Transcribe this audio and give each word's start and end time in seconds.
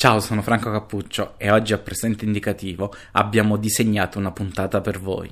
Ciao, 0.00 0.20
sono 0.20 0.42
Franco 0.42 0.70
Cappuccio 0.70 1.34
e 1.38 1.50
oggi 1.50 1.72
a 1.72 1.78
presente 1.78 2.24
indicativo 2.24 2.94
abbiamo 3.14 3.56
disegnato 3.56 4.16
una 4.16 4.30
puntata 4.30 4.80
per 4.80 5.00
voi. 5.00 5.28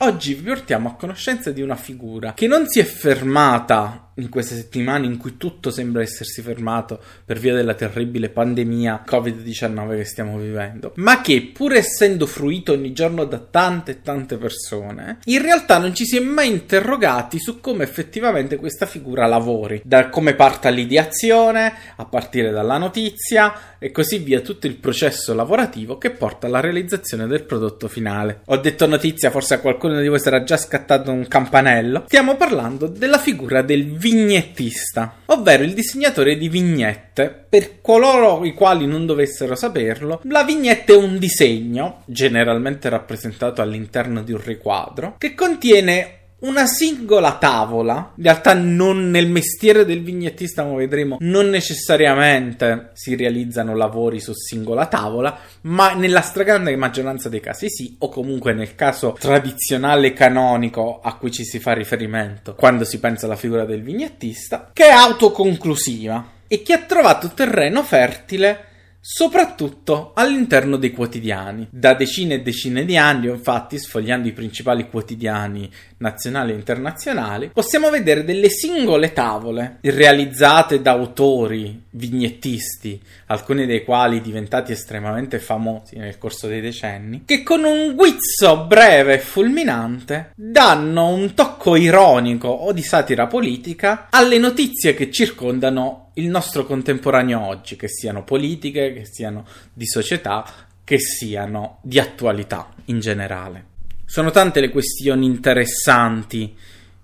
Oggi 0.00 0.34
vi 0.34 0.42
portiamo 0.42 0.90
a 0.90 0.94
conoscenza 0.96 1.50
di 1.50 1.62
una 1.62 1.76
figura 1.76 2.34
che 2.34 2.46
non 2.46 2.68
si 2.68 2.78
è 2.80 2.84
fermata 2.84 4.05
in 4.16 4.28
queste 4.28 4.54
settimane 4.54 5.06
in 5.06 5.16
cui 5.16 5.36
tutto 5.36 5.70
sembra 5.70 6.02
essersi 6.02 6.42
fermato 6.42 7.00
per 7.24 7.38
via 7.38 7.54
della 7.54 7.74
terribile 7.74 8.28
pandemia 8.28 9.04
Covid-19 9.06 9.96
che 9.96 10.04
stiamo 10.04 10.38
vivendo, 10.38 10.92
ma 10.96 11.20
che 11.20 11.50
pur 11.52 11.74
essendo 11.74 12.26
fruito 12.26 12.72
ogni 12.72 12.92
giorno 12.92 13.24
da 13.24 13.38
tante 13.38 13.92
e 13.92 14.02
tante 14.02 14.36
persone, 14.36 15.18
in 15.24 15.42
realtà 15.42 15.78
non 15.78 15.94
ci 15.94 16.04
si 16.04 16.16
è 16.16 16.20
mai 16.20 16.50
interrogati 16.50 17.38
su 17.38 17.60
come 17.60 17.84
effettivamente 17.84 18.56
questa 18.56 18.86
figura 18.86 19.26
lavori, 19.26 19.80
da 19.84 20.08
come 20.08 20.34
parta 20.34 20.68
l'ideazione, 20.68 21.72
a 21.96 22.04
partire 22.04 22.50
dalla 22.50 22.78
notizia 22.78 23.76
e 23.78 23.90
così 23.90 24.18
via 24.18 24.40
tutto 24.40 24.66
il 24.66 24.76
processo 24.76 25.34
lavorativo 25.34 25.98
che 25.98 26.10
porta 26.10 26.46
alla 26.46 26.60
realizzazione 26.60 27.26
del 27.26 27.44
prodotto 27.44 27.88
finale. 27.88 28.40
Ho 28.46 28.56
detto 28.56 28.86
notizia, 28.86 29.30
forse 29.30 29.54
a 29.54 29.60
qualcuno 29.60 30.00
di 30.00 30.08
voi 30.08 30.20
sarà 30.20 30.42
già 30.42 30.56
scattato 30.56 31.10
un 31.10 31.28
campanello. 31.28 32.04
Stiamo 32.06 32.36
parlando 32.36 32.86
della 32.86 33.18
figura 33.18 33.62
del 33.62 33.84
vignettista, 34.06 35.16
ovvero 35.26 35.64
il 35.64 35.74
disegnatore 35.74 36.36
di 36.36 36.48
vignette. 36.48 37.46
Per 37.48 37.80
coloro 37.80 38.44
i 38.44 38.52
quali 38.52 38.86
non 38.86 39.04
dovessero 39.04 39.56
saperlo, 39.56 40.20
la 40.24 40.44
vignetta 40.44 40.92
è 40.92 40.96
un 40.96 41.18
disegno, 41.18 42.02
generalmente 42.06 42.88
rappresentato 42.88 43.62
all'interno 43.62 44.22
di 44.22 44.32
un 44.32 44.40
riquadro, 44.44 45.16
che 45.18 45.34
contiene 45.34 46.18
una 46.38 46.66
singola 46.66 47.38
tavola, 47.38 48.12
in 48.16 48.22
realtà 48.24 48.52
non 48.52 49.10
nel 49.10 49.28
mestiere 49.28 49.84
del 49.84 50.02
vignettista, 50.02 50.64
come 50.64 50.76
vedremo, 50.76 51.16
non 51.20 51.48
necessariamente 51.48 52.90
si 52.92 53.16
realizzano 53.16 53.74
lavori 53.74 54.20
su 54.20 54.32
singola 54.34 54.86
tavola, 54.86 55.38
ma 55.62 55.94
nella 55.94 56.20
stragrande 56.20 56.76
maggioranza 56.76 57.28
dei 57.28 57.40
casi 57.40 57.70
sì, 57.70 57.96
o 58.00 58.08
comunque 58.08 58.52
nel 58.52 58.74
caso 58.74 59.16
tradizionale 59.18 60.12
canonico 60.12 61.00
a 61.02 61.16
cui 61.16 61.30
ci 61.30 61.44
si 61.44 61.58
fa 61.58 61.72
riferimento 61.72 62.54
quando 62.54 62.84
si 62.84 62.98
pensa 62.98 63.26
alla 63.26 63.36
figura 63.36 63.64
del 63.64 63.82
vignettista, 63.82 64.70
che 64.72 64.86
è 64.86 64.90
autoconclusiva 64.90 66.32
e 66.48 66.62
che 66.62 66.72
ha 66.74 66.82
trovato 66.82 67.32
terreno 67.34 67.82
fertile 67.82 68.64
soprattutto 69.08 70.10
all'interno 70.14 70.76
dei 70.76 70.90
quotidiani. 70.90 71.68
Da 71.70 71.94
decine 71.94 72.34
e 72.34 72.42
decine 72.42 72.84
di 72.84 72.96
anni, 72.96 73.28
infatti, 73.28 73.78
sfogliando 73.78 74.26
i 74.26 74.32
principali 74.32 74.90
quotidiani 74.90 75.70
nazionali 75.98 76.50
e 76.50 76.56
internazionali, 76.56 77.50
possiamo 77.52 77.88
vedere 77.88 78.24
delle 78.24 78.50
singole 78.50 79.12
tavole 79.12 79.78
realizzate 79.82 80.82
da 80.82 80.90
autori 80.90 81.84
vignettisti, 81.90 83.00
alcuni 83.26 83.64
dei 83.64 83.84
quali 83.84 84.20
diventati 84.20 84.72
estremamente 84.72 85.38
famosi 85.38 85.96
nel 85.98 86.18
corso 86.18 86.48
dei 86.48 86.60
decenni, 86.60 87.22
che 87.24 87.44
con 87.44 87.62
un 87.62 87.94
guizzo 87.94 88.66
breve 88.66 89.14
e 89.14 89.18
fulminante 89.20 90.32
danno 90.34 91.10
un 91.10 91.32
tocco 91.32 91.76
ironico 91.76 92.48
o 92.48 92.72
di 92.72 92.82
satira 92.82 93.28
politica 93.28 94.08
alle 94.10 94.38
notizie 94.38 94.94
che 94.94 95.12
circondano 95.12 96.05
il 96.16 96.28
nostro 96.28 96.64
contemporaneo 96.64 97.44
oggi, 97.44 97.76
che 97.76 97.88
siano 97.88 98.24
politiche, 98.24 98.92
che 98.92 99.04
siano 99.04 99.46
di 99.72 99.86
società, 99.86 100.44
che 100.84 100.98
siano 100.98 101.78
di 101.82 101.98
attualità 101.98 102.72
in 102.86 103.00
generale. 103.00 103.74
Sono 104.04 104.30
tante 104.30 104.60
le 104.60 104.70
questioni 104.70 105.26
interessanti 105.26 106.56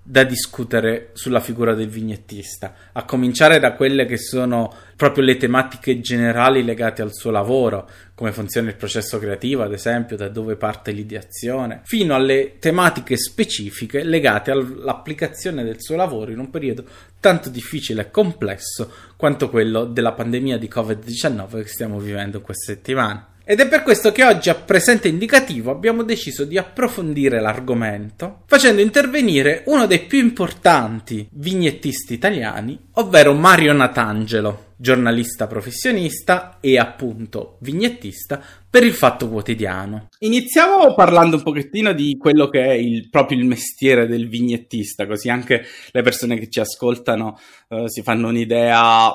da 0.05 0.25
discutere 0.25 1.11
sulla 1.13 1.39
figura 1.39 1.75
del 1.75 1.89
vignettista, 1.89 2.75
a 2.93 3.05
cominciare 3.05 3.61
da 3.61 3.75
quelle 3.75 4.05
che 4.05 4.19
sono 4.19 4.75
proprio 4.97 5.23
le 5.23 5.37
tematiche 5.37 6.01
generali 6.01 6.65
legate 6.65 7.03
al 7.03 7.15
suo 7.15 7.31
lavoro, 7.31 7.89
come 8.15 8.33
funziona 8.33 8.69
il 8.69 8.75
processo 8.75 9.21
creativo, 9.21 9.63
ad 9.63 9.73
esempio, 9.73 10.17
da 10.17 10.29
dove 10.29 10.57
parte 10.57 10.91
l'ideazione, 10.91 11.83
fino 11.85 12.17
alle 12.17 12.57
tematiche 12.59 13.17
specifiche 13.17 14.03
legate 14.03 14.51
all'applicazione 14.51 15.63
del 15.63 15.81
suo 15.81 15.95
lavoro 15.95 16.33
in 16.33 16.41
un 16.41 16.51
periodo 16.51 16.85
tanto 17.21 17.49
difficile 17.49 18.03
e 18.03 18.11
complesso 18.11 18.91
quanto 19.17 19.51
quello 19.51 19.85
della 19.85 20.13
pandemia 20.13 20.59
di 20.59 20.69
Covid-19 20.69 21.63
che 21.63 21.69
stiamo 21.69 22.01
vivendo 22.01 22.39
in 22.39 22.43
queste 22.43 22.75
settimane. 22.75 23.32
Ed 23.45 23.59
è 23.59 23.67
per 23.67 23.83
questo 23.83 24.13
che 24.13 24.25
oggi 24.25 24.51
a 24.51 24.55
presente 24.55 25.09
indicativo 25.09 25.73
abbiamo 25.73 26.05
deciso 26.05 26.45
di 26.45 26.59
approfondire 26.59 27.41
l'argomento 27.41 28.43
facendo 28.47 28.81
intervenire 28.81 29.65
uno 29.67 29.87
dei 29.87 30.05
più 30.07 30.21
importanti 30.21 31.27
vignettisti 31.33 32.15
italiani, 32.15 32.79
ovvero 32.93 33.33
Mario 33.35 33.73
Natangelo, 33.73 34.75
giornalista 34.77 35.49
professionista 35.49 36.59
e 36.61 36.79
appunto 36.79 37.57
vignettista 37.61 38.41
per 38.69 38.85
il 38.85 38.93
Fatto 38.93 39.29
Quotidiano. 39.29 40.09
Iniziamo 40.21 40.95
parlando 40.95 41.37
un 41.37 41.43
pochettino 41.43 41.93
di 41.93 42.17
quello 42.17 42.49
che 42.49 42.65
è 42.65 42.73
il, 42.73 43.09
proprio 43.11 43.39
il 43.39 43.45
mestiere 43.45 44.07
del 44.07 44.29
vignettista, 44.29 45.07
così 45.07 45.29
anche 45.31 45.65
le 45.91 46.03
persone 46.03 46.39
che 46.39 46.49
ci 46.49 46.61
ascoltano 46.61 47.39
uh, 47.69 47.87
si 47.89 48.03
fanno 48.03 48.29
un'idea 48.29 49.13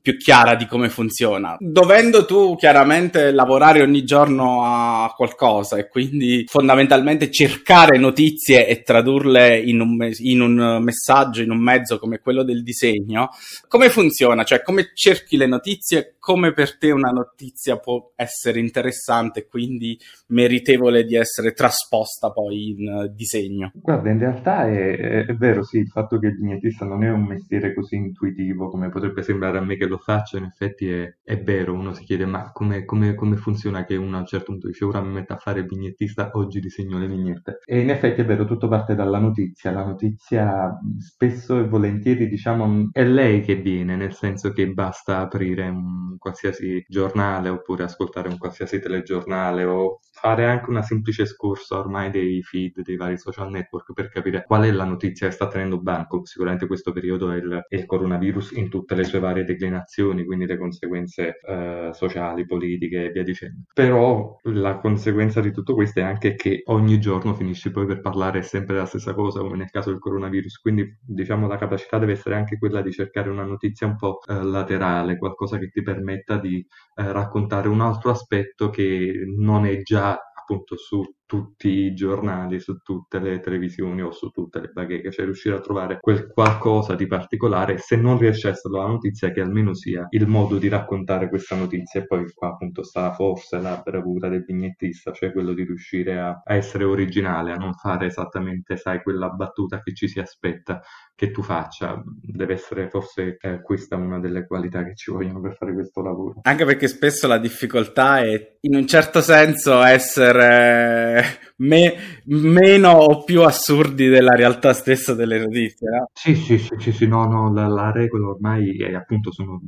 più 0.00 0.16
chiara 0.16 0.54
di 0.54 0.66
come 0.66 0.88
funziona. 0.88 1.56
Dovendo 1.58 2.24
tu 2.24 2.54
chiaramente 2.54 3.32
lavorare 3.32 3.82
ogni 3.82 4.04
giorno 4.04 4.62
a 4.64 5.12
qualcosa 5.16 5.76
e 5.76 5.88
quindi 5.88 6.44
fondamentalmente 6.46 7.30
cercare 7.30 7.98
notizie 7.98 8.68
e 8.68 8.82
tradurle 8.82 9.58
in 9.58 9.80
un, 9.80 9.96
me- 9.96 10.14
in 10.18 10.40
un 10.40 10.80
messaggio, 10.82 11.42
in 11.42 11.50
un 11.50 11.60
mezzo 11.60 11.98
come 11.98 12.20
quello 12.20 12.44
del 12.44 12.62
disegno, 12.62 13.30
come 13.66 13.88
funziona? 13.88 14.44
Cioè 14.44 14.62
come 14.62 14.92
cerchi 14.94 15.36
le 15.36 15.46
notizie? 15.46 16.14
Come 16.18 16.52
per 16.52 16.78
te 16.78 16.90
una 16.90 17.10
notizia 17.10 17.78
può 17.78 18.12
essere 18.14 18.60
interessante 18.60 19.40
e 19.40 19.46
quindi 19.46 19.98
meritevole 20.28 21.04
di 21.04 21.16
essere 21.16 21.52
trasposta 21.52 22.30
poi 22.30 22.70
in 22.70 23.12
disegno? 23.14 23.72
Guarda, 23.74 24.10
in 24.10 24.18
realtà 24.18 24.68
è, 24.68 25.26
è 25.26 25.34
vero, 25.34 25.62
sì, 25.64 25.78
il 25.78 25.88
fatto 25.88 26.18
che 26.18 26.28
il 26.28 26.36
vignetista 26.36 26.84
non 26.84 27.04
è 27.04 27.10
un 27.10 27.24
mestiere 27.24 27.74
così 27.74 27.96
intuitivo 27.96 28.70
come 28.70 28.88
potrebbe 28.88 29.22
sembrare 29.22 29.55
a 29.58 29.62
me 29.62 29.76
che 29.76 29.86
lo 29.86 29.98
faccio, 29.98 30.36
in 30.36 30.44
effetti 30.44 30.88
è, 30.88 31.16
è 31.22 31.40
vero, 31.42 31.74
uno 31.74 31.92
si 31.92 32.04
chiede 32.04 32.26
ma 32.26 32.52
come, 32.52 32.84
come, 32.84 33.14
come, 33.14 33.36
funziona 33.36 33.84
che 33.84 33.96
uno 33.96 34.16
a 34.16 34.20
un 34.20 34.26
certo 34.26 34.46
punto 34.46 34.68
dice 34.68 34.84
ora 34.84 35.00
mi 35.00 35.12
metto 35.12 35.32
a 35.32 35.38
fare 35.38 35.60
il 35.60 35.66
vignettista, 35.66 36.30
oggi 36.34 36.60
disegno 36.60 36.98
le 36.98 37.08
vignette. 37.08 37.60
E 37.64 37.80
in 37.80 37.90
effetti 37.90 38.20
è 38.20 38.24
vero, 38.24 38.44
tutto 38.44 38.68
parte 38.68 38.94
dalla 38.94 39.18
notizia, 39.18 39.72
la 39.72 39.84
notizia 39.84 40.78
spesso 40.98 41.58
e 41.58 41.68
volentieri 41.68 42.28
diciamo 42.28 42.88
è 42.92 43.04
lei 43.04 43.40
che 43.42 43.56
viene, 43.56 43.96
nel 43.96 44.14
senso 44.14 44.52
che 44.52 44.68
basta 44.68 45.18
aprire 45.18 45.68
un 45.68 46.16
qualsiasi 46.18 46.84
giornale 46.88 47.48
oppure 47.48 47.84
ascoltare 47.84 48.28
un 48.28 48.38
qualsiasi 48.38 48.80
telegiornale 48.80 49.64
o 49.64 50.00
fare 50.18 50.46
anche 50.46 50.70
una 50.70 50.80
semplice 50.80 51.26
scorsa 51.26 51.78
ormai 51.78 52.10
dei 52.10 52.42
feed 52.42 52.80
dei 52.80 52.96
vari 52.96 53.18
social 53.18 53.50
network 53.50 53.92
per 53.92 54.08
capire 54.08 54.44
qual 54.46 54.64
è 54.64 54.70
la 54.72 54.84
notizia 54.84 55.26
che 55.26 55.34
sta 55.34 55.46
tenendo 55.46 55.78
banco. 55.78 56.24
Sicuramente 56.24 56.66
questo 56.66 56.90
periodo 56.90 57.30
è 57.30 57.36
il, 57.36 57.66
è 57.68 57.76
il 57.76 57.84
coronavirus 57.84 58.52
in 58.52 58.70
tutte 58.70 58.94
le 58.94 59.04
sue 59.04 59.18
varie 59.18 59.44
declinazioni, 59.44 60.24
quindi 60.24 60.46
le 60.46 60.56
conseguenze 60.56 61.38
eh, 61.46 61.90
sociali, 61.92 62.46
politiche 62.46 63.04
e 63.04 63.10
via 63.10 63.22
dicendo. 63.22 63.64
Però 63.74 64.38
la 64.44 64.78
conseguenza 64.78 65.42
di 65.42 65.52
tutto 65.52 65.74
questo 65.74 66.00
è 66.00 66.02
anche 66.02 66.34
che 66.34 66.62
ogni 66.66 66.98
giorno 66.98 67.34
finisci 67.34 67.70
poi 67.70 67.84
per 67.84 68.00
parlare 68.00 68.40
sempre 68.40 68.72
della 68.72 68.86
stessa 68.86 69.12
cosa, 69.12 69.40
come 69.40 69.56
nel 69.58 69.70
caso 69.70 69.90
del 69.90 69.98
coronavirus. 69.98 70.60
Quindi 70.60 70.96
diciamo 71.02 71.46
la 71.46 71.58
capacità 71.58 71.98
deve 71.98 72.12
essere 72.12 72.36
anche 72.36 72.56
quella 72.56 72.80
di 72.80 72.90
cercare 72.90 73.28
una 73.28 73.44
notizia 73.44 73.86
un 73.86 73.96
po' 73.96 74.20
eh, 74.26 74.42
laterale, 74.42 75.18
qualcosa 75.18 75.58
che 75.58 75.68
ti 75.68 75.82
permetta 75.82 76.38
di 76.38 76.66
eh, 76.94 77.12
raccontare 77.12 77.68
un 77.68 77.82
altro 77.82 78.10
aspetto 78.10 78.70
che 78.70 79.24
non 79.36 79.66
è 79.66 79.82
già 79.82 80.05
appunto 80.46 80.76
su 80.76 81.02
tutti 81.26 81.68
i 81.68 81.94
giornali, 81.94 82.60
su 82.60 82.76
tutte 82.78 83.18
le 83.18 83.40
televisioni 83.40 84.00
o 84.00 84.12
su 84.12 84.30
tutte 84.30 84.60
le 84.60 84.70
bacheche, 84.72 85.10
cioè 85.10 85.24
riuscire 85.24 85.56
a 85.56 85.60
trovare 85.60 85.98
quel 86.00 86.28
qualcosa 86.28 86.94
di 86.94 87.06
particolare, 87.06 87.78
se 87.78 87.96
non 87.96 88.18
riesce 88.18 88.48
a 88.48 88.50
essere 88.52 88.78
la 88.78 88.86
notizia, 88.86 89.30
che 89.30 89.40
almeno 89.40 89.74
sia 89.74 90.06
il 90.10 90.26
modo 90.26 90.58
di 90.58 90.68
raccontare 90.68 91.28
questa 91.28 91.56
notizia. 91.56 92.00
E 92.00 92.06
poi 92.06 92.24
qua 92.32 92.48
appunto 92.48 92.82
sta 92.82 93.12
forse 93.12 93.58
la 93.60 93.80
bravura 93.84 94.28
del 94.28 94.44
vignettista, 94.44 95.12
cioè 95.12 95.32
quello 95.32 95.52
di 95.52 95.64
riuscire 95.64 96.18
a, 96.18 96.40
a 96.44 96.54
essere 96.54 96.84
originale, 96.84 97.52
a 97.52 97.56
non 97.56 97.74
fare 97.74 98.06
esattamente, 98.06 98.76
sai, 98.76 99.02
quella 99.02 99.28
battuta 99.30 99.82
che 99.82 99.92
ci 99.94 100.08
si 100.08 100.20
aspetta 100.20 100.80
che 101.14 101.30
tu 101.30 101.42
faccia. 101.42 102.00
Deve 102.04 102.54
essere 102.54 102.88
forse 102.88 103.36
eh, 103.40 103.60
questa 103.62 103.96
una 103.96 104.20
delle 104.20 104.46
qualità 104.46 104.84
che 104.84 104.94
ci 104.94 105.10
vogliono 105.10 105.40
per 105.40 105.56
fare 105.56 105.72
questo 105.72 106.02
lavoro. 106.02 106.40
Anche 106.42 106.64
perché 106.64 106.86
spesso 106.86 107.26
la 107.26 107.38
difficoltà 107.38 108.20
è 108.20 108.58
in 108.60 108.76
un 108.76 108.86
certo 108.86 109.20
senso 109.20 109.82
essere 109.82 111.15
me- 111.56 111.94
meno 112.26 112.90
o 112.90 113.24
più 113.24 113.42
assurdi 113.42 114.08
della 114.08 114.34
realtà 114.34 114.72
stessa 114.72 115.14
delle 115.14 115.38
notizie. 115.38 115.88
No? 115.90 116.10
Sì, 116.12 116.34
sì, 116.34 116.58
sì, 116.58 116.74
sì, 116.78 116.92
sì, 116.92 117.06
no, 117.06 117.26
no, 117.26 117.52
la, 117.52 117.66
la 117.68 117.90
regola 117.92 118.28
ormai 118.28 118.76
è 118.76 118.94
appunto 118.94 119.32
sono 119.32 119.60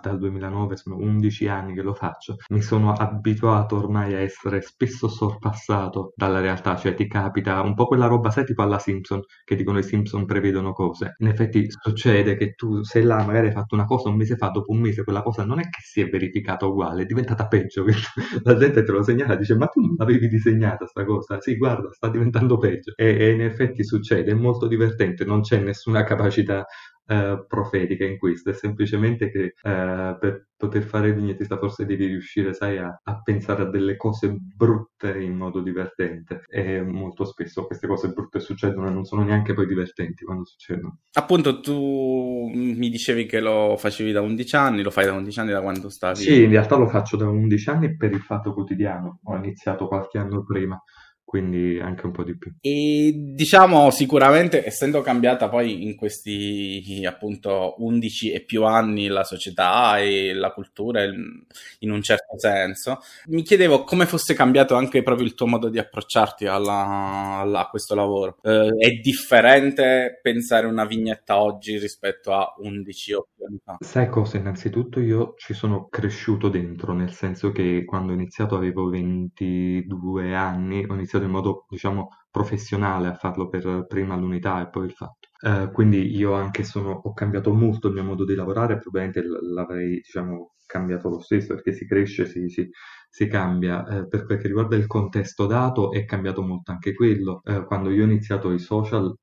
dal 0.00 0.18
2009, 0.18 0.76
sono 0.76 0.96
11 0.96 1.48
anni 1.48 1.74
che 1.74 1.82
lo 1.82 1.94
faccio, 1.94 2.36
mi 2.50 2.60
sono 2.62 2.92
abituato 2.92 3.76
ormai 3.76 4.14
a 4.14 4.20
essere 4.20 4.60
spesso 4.60 5.08
sorpassato 5.08 6.12
dalla 6.16 6.40
realtà, 6.40 6.76
cioè 6.76 6.94
ti 6.94 7.06
capita 7.06 7.60
un 7.62 7.74
po' 7.74 7.86
quella 7.86 8.06
roba, 8.06 8.30
sai, 8.30 8.44
tipo 8.44 8.62
alla 8.62 8.78
Simpson, 8.78 9.20
che 9.44 9.56
dicono 9.56 9.78
i 9.78 9.82
Simpson 9.82 10.24
prevedono 10.26 10.72
cose. 10.72 11.14
In 11.18 11.28
effetti 11.28 11.66
succede 11.68 12.36
che 12.36 12.54
tu 12.54 12.82
sei 12.82 13.02
là, 13.02 13.24
magari 13.24 13.48
hai 13.48 13.52
fatto 13.52 13.74
una 13.74 13.84
cosa 13.84 14.08
un 14.08 14.16
mese 14.16 14.36
fa, 14.36 14.48
dopo 14.48 14.72
un 14.72 14.80
mese 14.80 15.04
quella 15.04 15.22
cosa 15.22 15.44
non 15.44 15.58
è 15.60 15.64
che 15.64 15.80
si 15.82 16.00
è 16.00 16.08
verificata 16.08 16.66
uguale, 16.66 17.02
è 17.02 17.06
diventata 17.06 17.46
peggio, 17.46 17.84
la 18.42 18.56
gente 18.56 18.82
te 18.82 18.92
lo 18.92 19.02
segnala 19.02 19.36
dice 19.36 19.54
ma 19.54 19.66
tu 19.66 19.80
non 19.80 19.94
l'avevi 19.96 20.28
disegnata 20.28 20.85
sta 20.86 21.04
cosa? 21.04 21.40
Sì, 21.40 21.56
guarda, 21.56 21.92
sta 21.92 22.08
diventando 22.08 22.58
peggio. 22.58 22.92
E, 22.96 23.06
e 23.18 23.30
in 23.32 23.42
effetti 23.42 23.84
succede, 23.84 24.30
è 24.32 24.34
molto 24.34 24.66
divertente, 24.66 25.24
non 25.24 25.42
c'è 25.42 25.58
nessuna 25.58 26.04
capacità 26.04 26.66
eh, 27.06 27.44
profetica 27.46 28.04
in 28.04 28.18
questo, 28.18 28.50
è 28.50 28.52
semplicemente 28.52 29.30
che 29.30 29.54
eh, 29.62 30.16
per 30.18 30.48
poter 30.56 30.82
fare 30.82 31.08
il 31.08 31.14
vignettista 31.14 31.58
forse 31.58 31.84
devi 31.84 32.06
riuscire, 32.06 32.52
sai, 32.54 32.78
a, 32.78 33.00
a, 33.02 33.20
pensare 33.22 33.62
a 33.62 33.66
delle 33.66 33.96
cose 33.96 34.34
brutte 34.38 35.20
in 35.20 35.36
modo 35.36 35.60
divertente 35.60 36.42
e 36.48 36.82
molto 36.82 37.24
spesso 37.24 37.66
queste 37.66 37.86
cose 37.86 38.08
brutte 38.08 38.40
succedono 38.40 38.88
e 38.88 38.90
non 38.90 39.04
sono 39.04 39.22
neanche 39.22 39.52
poi 39.52 39.66
divertenti 39.66 40.24
quando 40.24 40.44
succedono. 40.46 40.98
Appunto 41.12 41.60
tu 41.60 42.50
mi 42.52 42.88
dicevi 42.88 43.26
che 43.26 43.40
lo 43.40 43.76
facevi 43.76 44.12
da 44.12 44.22
11 44.22 44.56
anni, 44.56 44.82
lo 44.82 44.90
fai 44.90 45.04
da 45.04 45.12
11 45.12 45.40
anni 45.40 45.52
da 45.52 45.60
quando 45.60 45.88
stavi? 45.90 46.16
Sì, 46.16 46.42
in 46.44 46.50
realtà 46.50 46.76
lo 46.76 46.88
faccio 46.88 47.16
da 47.16 47.28
11 47.28 47.70
anni 47.70 47.96
per 47.96 48.12
il 48.12 48.20
Fatto 48.20 48.52
Quotidiano, 48.52 49.20
ho 49.22 49.36
iniziato 49.36 49.86
qualche 49.86 50.18
anno 50.18 50.42
prima 50.44 50.82
quindi 51.26 51.80
anche 51.80 52.06
un 52.06 52.12
po' 52.12 52.22
di 52.22 52.38
più. 52.38 52.54
E 52.60 53.12
diciamo 53.12 53.90
sicuramente 53.90 54.64
essendo 54.64 55.00
cambiata 55.00 55.48
poi 55.48 55.82
in 55.82 55.96
questi 55.96 57.02
appunto 57.04 57.74
11 57.78 58.30
e 58.30 58.44
più 58.44 58.64
anni 58.64 59.08
la 59.08 59.24
società 59.24 59.98
e 59.98 60.32
la 60.32 60.52
cultura 60.52 61.02
in 61.02 61.90
un 61.90 62.00
certo 62.00 62.38
senso, 62.38 63.00
mi 63.26 63.42
chiedevo 63.42 63.82
come 63.82 64.06
fosse 64.06 64.34
cambiato 64.34 64.76
anche 64.76 65.02
proprio 65.02 65.26
il 65.26 65.34
tuo 65.34 65.48
modo 65.48 65.68
di 65.68 65.80
approcciarti 65.80 66.46
alla, 66.46 67.38
alla, 67.40 67.60
a 67.62 67.68
questo 67.68 67.96
lavoro. 67.96 68.38
Eh, 68.42 68.68
è 68.78 68.90
differente 69.02 70.20
pensare 70.22 70.68
una 70.68 70.84
vignetta 70.84 71.40
oggi 71.40 71.76
rispetto 71.76 72.32
a 72.32 72.54
11 72.58 73.12
o 73.14 73.26
più 73.34 73.44
anni 73.46 73.58
fa? 73.64 73.76
Sai 73.80 74.08
cosa? 74.08 74.36
Innanzitutto 74.36 75.00
io 75.00 75.34
ci 75.38 75.54
sono 75.54 75.88
cresciuto 75.88 76.48
dentro, 76.48 76.92
nel 76.92 77.10
senso 77.10 77.50
che 77.50 77.84
quando 77.84 78.12
ho 78.12 78.14
iniziato 78.14 78.54
avevo 78.54 78.88
22 78.88 80.32
anni, 80.32 80.84
ho 80.88 80.94
iniziato 80.94 81.15
iniziato 81.16 81.24
in 81.24 81.30
modo, 81.30 81.66
diciamo, 81.68 82.08
professionale 82.30 83.08
a 83.08 83.14
farlo 83.14 83.48
per 83.48 83.86
prima 83.88 84.16
l'unità 84.16 84.60
e 84.62 84.68
poi 84.68 84.86
il 84.86 84.92
fatto. 84.92 85.28
Eh, 85.40 85.70
quindi 85.72 86.14
io 86.16 86.32
anche 86.34 86.64
sono, 86.64 86.90
ho 86.90 87.12
cambiato 87.12 87.52
molto 87.52 87.88
il 87.88 87.94
mio 87.94 88.04
modo 88.04 88.24
di 88.24 88.34
lavorare, 88.34 88.78
probabilmente 88.78 89.22
l'avrei, 89.52 89.96
diciamo, 89.96 90.54
cambiato 90.66 91.08
lo 91.08 91.20
stesso 91.20 91.54
perché 91.54 91.72
si 91.72 91.86
cresce, 91.86 92.26
si, 92.26 92.48
si, 92.48 92.68
si 93.08 93.28
cambia. 93.28 93.86
Eh, 93.86 94.08
per 94.08 94.26
quel 94.26 94.38
che 94.38 94.48
riguarda 94.48 94.76
il 94.76 94.86
contesto 94.86 95.46
dato 95.46 95.92
è 95.92 96.04
cambiato 96.04 96.42
molto 96.42 96.72
anche 96.72 96.94
quello. 96.94 97.40
Eh, 97.44 97.64
quando 97.64 97.90
io 97.90 98.02
ho 98.02 98.06
iniziato 98.06 98.52
i 98.52 98.58
social 98.58 99.14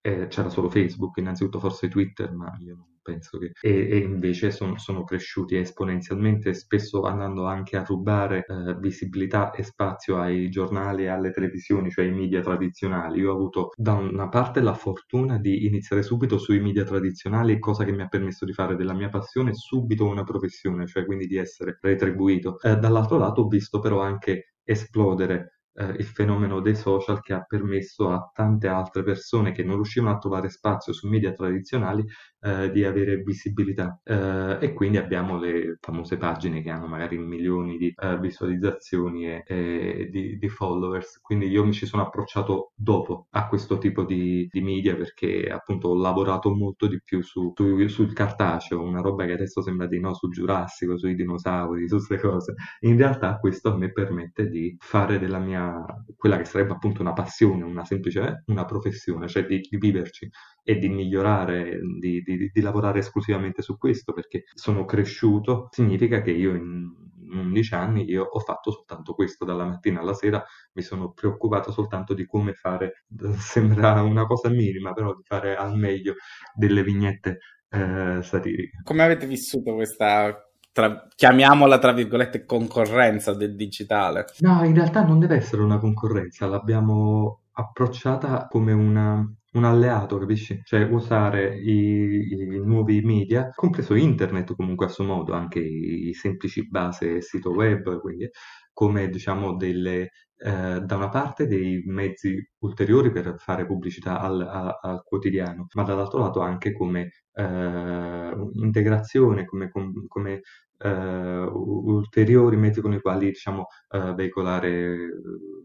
eh, 0.00 0.26
c'era 0.28 0.48
solo 0.48 0.70
Facebook, 0.70 1.16
innanzitutto 1.18 1.60
forse 1.60 1.88
Twitter, 1.88 2.32
ma 2.32 2.56
io 2.60 2.74
non 2.76 2.91
penso 3.02 3.38
che... 3.38 3.52
E, 3.60 3.88
e 3.90 3.96
invece 3.98 4.50
son, 4.50 4.78
sono 4.78 5.04
cresciuti 5.04 5.56
esponenzialmente, 5.56 6.54
spesso 6.54 7.02
andando 7.02 7.44
anche 7.46 7.76
a 7.76 7.84
rubare 7.84 8.44
eh, 8.46 8.76
visibilità 8.78 9.50
e 9.50 9.62
spazio 9.62 10.18
ai 10.18 10.48
giornali 10.50 11.04
e 11.04 11.08
alle 11.08 11.30
televisioni, 11.30 11.90
cioè 11.90 12.04
ai 12.06 12.12
media 12.12 12.40
tradizionali. 12.40 13.20
Io 13.20 13.32
ho 13.32 13.34
avuto 13.34 13.70
da 13.76 13.94
una 13.94 14.28
parte 14.28 14.60
la 14.60 14.74
fortuna 14.74 15.38
di 15.38 15.66
iniziare 15.66 16.02
subito 16.02 16.38
sui 16.38 16.60
media 16.60 16.84
tradizionali, 16.84 17.58
cosa 17.58 17.84
che 17.84 17.92
mi 17.92 18.02
ha 18.02 18.08
permesso 18.08 18.44
di 18.44 18.52
fare 18.52 18.76
della 18.76 18.94
mia 18.94 19.08
passione 19.08 19.54
subito 19.54 20.06
una 20.06 20.24
professione, 20.24 20.86
cioè 20.86 21.04
quindi 21.04 21.26
di 21.26 21.36
essere 21.36 21.78
retribuito. 21.80 22.60
Eh, 22.60 22.76
dall'altro 22.76 23.18
lato 23.18 23.42
ho 23.42 23.48
visto 23.48 23.80
però 23.80 24.00
anche 24.00 24.54
esplodere 24.64 25.58
eh, 25.74 25.84
il 25.98 26.04
fenomeno 26.04 26.60
dei 26.60 26.76
social 26.76 27.20
che 27.20 27.32
ha 27.32 27.42
permesso 27.42 28.10
a 28.10 28.30
tante 28.32 28.68
altre 28.68 29.02
persone 29.02 29.52
che 29.52 29.64
non 29.64 29.76
riuscivano 29.76 30.14
a 30.14 30.18
trovare 30.18 30.48
spazio 30.50 30.92
sui 30.92 31.10
media 31.10 31.32
tradizionali 31.32 32.04
eh, 32.42 32.70
di 32.70 32.84
avere 32.84 33.16
visibilità. 33.18 34.00
Eh, 34.04 34.58
e 34.60 34.72
quindi 34.72 34.98
abbiamo 34.98 35.38
le 35.38 35.76
famose 35.80 36.16
pagine 36.16 36.60
che 36.62 36.70
hanno 36.70 36.86
magari 36.86 37.18
milioni 37.18 37.76
di 37.78 37.94
eh, 37.96 38.18
visualizzazioni 38.18 39.26
e, 39.26 39.44
e 39.46 40.08
di, 40.10 40.36
di, 40.38 40.48
followers. 40.48 41.20
Quindi 41.20 41.46
io 41.48 41.64
mi 41.64 41.72
ci 41.72 41.86
sono 41.86 42.02
approcciato 42.02 42.72
dopo 42.74 43.28
a 43.30 43.46
questo 43.48 43.78
tipo 43.78 44.04
di, 44.04 44.48
di 44.50 44.60
media 44.60 44.96
perché 44.96 45.48
appunto 45.50 45.88
ho 45.88 45.94
lavorato 45.94 46.54
molto 46.54 46.86
di 46.86 47.00
più 47.02 47.22
su, 47.22 47.52
su, 47.54 47.86
sul 47.88 48.12
cartaceo 48.12 48.82
una 48.82 49.00
roba 49.00 49.24
che 49.24 49.32
adesso 49.32 49.62
sembra 49.62 49.86
di 49.86 50.00
no 50.00 50.14
sul 50.14 50.32
giurassico 50.32 50.98
sui 50.98 51.14
dinosauri 51.14 51.88
su 51.88 51.96
queste 51.96 52.18
cose. 52.18 52.54
In 52.80 52.96
realtà 52.96 53.38
questo 53.38 53.72
a 53.72 53.76
me 53.76 53.92
permette 53.92 54.48
di 54.48 54.74
fare 54.78 55.18
della 55.18 55.38
mia 55.38 55.84
quella 56.16 56.36
che 56.38 56.44
sarebbe 56.44 56.72
appunto 56.72 57.02
una 57.02 57.12
passione, 57.12 57.62
una 57.64 57.84
semplice 57.84 58.42
una 58.46 58.64
professione, 58.64 59.28
cioè 59.28 59.44
di, 59.46 59.60
di 59.68 59.76
viverci 59.76 60.28
e 60.62 60.78
di 60.78 60.88
migliorare, 60.88 61.78
di, 61.98 62.22
di, 62.22 62.50
di, 62.52 62.60
lavorare 62.60 63.00
esclusivamente 63.00 63.62
su 63.62 63.76
questo, 63.76 64.12
perché 64.12 64.44
sono 64.54 64.84
cresciuto, 64.84 65.68
significa 65.70 66.22
che 66.22 66.30
io 66.30 66.54
in 66.54 66.88
11 67.32 67.74
anni 67.74 68.04
io 68.04 68.24
ho 68.24 68.38
fatto 68.40 68.70
soltanto 68.70 69.14
questo 69.14 69.44
dalla 69.44 69.64
mattina 69.64 70.00
alla 70.00 70.14
sera, 70.14 70.44
mi 70.74 70.82
sono 70.82 71.12
preoccupato 71.12 71.72
soltanto 71.72 72.14
di 72.14 72.26
come 72.26 72.52
fare, 72.52 73.04
sembra 73.38 74.02
una 74.02 74.26
cosa 74.26 74.48
minima, 74.50 74.92
però 74.92 75.14
di 75.14 75.22
fare 75.24 75.56
al 75.56 75.76
meglio 75.76 76.14
delle 76.54 76.82
vignette 76.82 77.38
eh, 77.70 78.18
satiriche. 78.22 78.82
Come 78.84 79.02
avete 79.02 79.26
vissuto 79.26 79.74
questa 79.74 80.46
tra, 80.72 81.06
chiamiamola 81.14 81.78
tra 81.78 81.92
virgolette 81.92 82.44
concorrenza 82.44 83.34
del 83.34 83.54
digitale. 83.54 84.26
No, 84.40 84.64
in 84.64 84.74
realtà 84.74 85.04
non 85.04 85.18
deve 85.18 85.36
essere 85.36 85.62
una 85.62 85.78
concorrenza, 85.78 86.46
l'abbiamo 86.46 87.40
approcciata 87.52 88.46
come 88.48 88.72
una, 88.72 89.22
un 89.52 89.64
alleato, 89.64 90.18
capisci? 90.18 90.60
Cioè 90.64 90.82
usare 90.84 91.56
i, 91.58 92.32
i, 92.32 92.60
nuovi 92.64 93.00
media, 93.02 93.50
compreso 93.54 93.94
internet 93.94 94.54
comunque 94.54 94.86
a 94.86 94.88
suo 94.88 95.04
modo, 95.04 95.32
anche 95.34 95.58
i, 95.60 96.12
semplici 96.14 96.68
base 96.68 97.20
sito 97.20 97.50
web, 97.50 98.00
quindi 98.00 98.28
come 98.72 99.08
diciamo 99.10 99.54
delle, 99.56 100.10
eh, 100.36 100.80
da 100.80 100.96
una 100.96 101.08
parte 101.10 101.46
dei 101.46 101.82
mezzi 101.86 102.42
ulteriori 102.60 103.12
per 103.12 103.34
fare 103.38 103.66
pubblicità 103.66 104.20
al, 104.20 104.40
a, 104.40 104.78
al 104.80 105.02
quotidiano, 105.04 105.66
ma 105.74 105.82
dall'altro 105.82 106.20
lato 106.20 106.40
anche 106.40 106.72
come 106.72 107.10
eh, 107.34 108.32
integrazione, 108.54 109.44
come, 109.44 109.70
come 110.08 110.32
eh, 110.32 110.40
ulteriori 110.88 112.56
mezzi 112.56 112.80
con 112.80 112.92
i 112.92 113.00
quali 113.00 113.26
diciamo, 113.26 113.66
eh, 113.90 114.14
veicolare 114.14 115.10